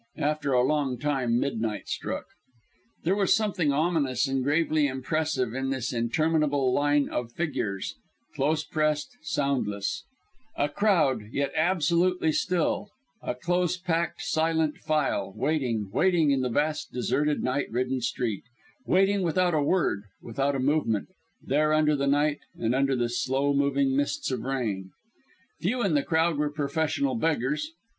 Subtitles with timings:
[0.17, 2.25] After a long time midnight struck.
[3.03, 7.93] There was something ominous and gravely impressive in this interminable line of dark figures,
[8.33, 10.03] close pressed, soundless;
[10.57, 12.89] a crowd, yet absolutely still;
[13.21, 18.45] a close packed, silent file, waiting, waiting in the vast deserted night ridden street;
[18.87, 21.09] waiting without a word, without a movement,
[21.43, 24.89] there under the night and under the slow moving mists of rain.
[25.59, 27.69] Few in the crowd were professional beggars.